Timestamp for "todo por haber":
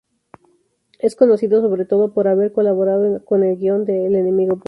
1.85-2.51